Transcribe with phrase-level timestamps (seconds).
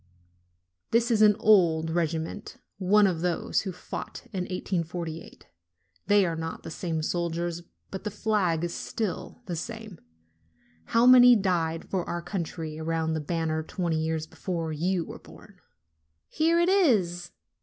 [0.89, 5.45] This is an old regiment, one of those which fought in 1848.
[6.07, 9.99] They are not the same soldiers, but the flag is still the same.
[10.85, 15.59] How many died for our country around that banner twenty years before you were born!"
[16.29, 17.29] "Here it is!"